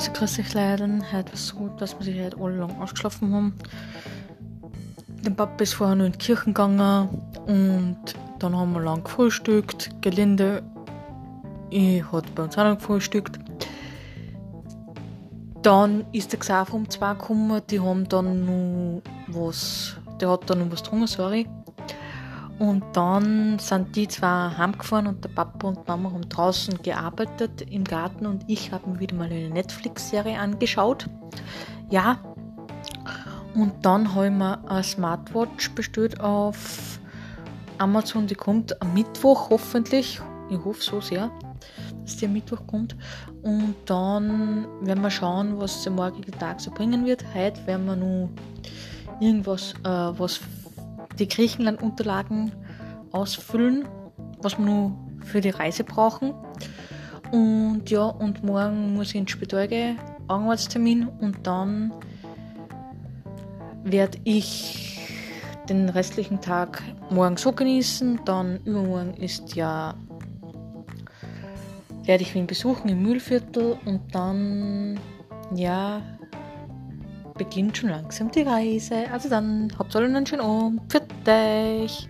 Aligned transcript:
Also 0.00 0.12
grüß 0.12 0.38
euch 0.38 0.54
Leute, 0.54 0.88
heute 1.12 1.26
war 1.26 1.34
es 1.34 1.48
so 1.48 1.68
dass 1.76 1.94
wir 1.98 2.04
sich 2.06 2.18
heute 2.18 2.38
alle 2.40 2.56
lang 2.56 2.80
ausgeschlafen 2.80 3.34
haben. 3.34 3.54
Der 5.22 5.28
Papa 5.28 5.62
ist 5.62 5.74
vorher 5.74 5.94
noch 5.94 6.06
in 6.06 6.12
die 6.12 6.18
Kirche 6.18 6.46
gegangen 6.46 7.10
und 7.44 7.98
dann 8.38 8.56
haben 8.56 8.72
wir 8.72 8.80
lang 8.80 9.04
gefrühstückt. 9.04 9.90
Gelinde, 10.00 10.62
hat 12.10 12.34
bei 12.34 12.42
uns 12.42 12.56
auch 12.56 12.64
noch 12.64 12.78
gefrühstückt. 12.78 13.40
Dann 15.60 16.06
ist 16.12 16.32
der 16.32 16.38
Xaver 16.38 16.72
um 16.72 16.88
zwei 16.88 17.12
gekommen, 17.12 17.60
die 17.68 17.80
haben 17.80 18.08
dann 18.08 18.46
noch 18.46 19.02
was, 19.26 19.98
der 20.18 20.30
hat 20.30 20.48
dann 20.48 20.60
noch 20.60 20.72
was 20.72 20.82
getrunken, 20.82 21.08
sorry. 21.08 21.46
Und 22.60 22.84
dann 22.92 23.58
sind 23.58 23.96
die 23.96 24.06
zwei 24.06 24.50
heimgefahren 24.50 25.06
und 25.06 25.24
der 25.24 25.30
Papa 25.30 25.66
und 25.66 25.88
Mama 25.88 26.12
haben 26.12 26.28
draußen 26.28 26.82
gearbeitet 26.82 27.62
im 27.62 27.84
Garten 27.84 28.26
und 28.26 28.44
ich 28.48 28.70
habe 28.70 28.90
mir 28.90 29.00
wieder 29.00 29.16
mal 29.16 29.30
eine 29.30 29.48
Netflix-Serie 29.48 30.38
angeschaut. 30.38 31.08
Ja. 31.88 32.18
Und 33.54 33.72
dann 33.80 34.14
habe 34.14 34.26
ich 34.26 34.32
mir 34.32 34.62
eine 34.68 34.82
Smartwatch 34.82 35.70
bestellt 35.70 36.20
auf 36.20 37.00
Amazon. 37.78 38.26
Die 38.26 38.34
kommt 38.34 38.80
am 38.82 38.92
Mittwoch 38.92 39.48
hoffentlich. 39.48 40.20
Ich 40.50 40.58
hoffe 40.62 40.82
so 40.82 41.00
sehr, 41.00 41.30
dass 42.02 42.18
die 42.18 42.26
am 42.26 42.34
Mittwoch 42.34 42.66
kommt. 42.66 42.94
Und 43.40 43.74
dann 43.86 44.66
werden 44.82 45.02
wir 45.02 45.10
schauen, 45.10 45.58
was 45.58 45.82
der 45.82 45.92
morgige 45.92 46.32
Tag 46.32 46.60
so 46.60 46.70
bringen 46.70 47.06
wird. 47.06 47.24
Heute 47.34 47.66
werden 47.66 47.86
wir 47.86 47.96
nur 47.96 48.28
irgendwas, 49.18 49.72
äh, 49.82 49.88
was 49.88 50.40
die 51.18 51.28
Griechenland-Unterlagen 51.28 52.52
ausfüllen, 53.12 53.88
was 54.42 54.58
wir 54.58 54.64
nur 54.64 54.98
für 55.24 55.40
die 55.40 55.50
Reise 55.50 55.84
brauchen. 55.84 56.34
Und 57.32 57.90
ja, 57.90 58.04
und 58.04 58.42
morgen 58.42 58.94
muss 58.94 59.10
ich 59.10 59.16
ins 59.16 59.30
Spital 59.30 59.68
gehen, 59.68 59.98
Augenarzttermin 60.28 61.08
und 61.20 61.46
dann 61.46 61.92
werde 63.84 64.18
ich 64.24 64.98
den 65.68 65.88
restlichen 65.88 66.40
Tag 66.40 66.82
morgen 67.10 67.36
so 67.36 67.52
genießen. 67.52 68.20
Dann 68.24 68.60
übermorgen 68.64 69.14
ist 69.14 69.54
ja 69.54 69.94
werde 72.04 72.22
ich 72.24 72.34
ihn 72.34 72.48
besuchen 72.48 72.88
im 72.88 73.02
Mühlviertel 73.02 73.78
und 73.84 74.14
dann 74.14 74.98
ja 75.54 76.02
beginnt 77.40 77.78
schon 77.78 77.88
langsam 77.88 78.30
die 78.30 78.42
Reise. 78.42 79.10
Also 79.10 79.30
dann 79.30 79.72
habt 79.78 79.96
alle 79.96 80.04
einen 80.04 80.26
schönen 80.26 80.42
Abend. 80.42 80.92
Für 80.92 81.00
dich. 81.26 82.06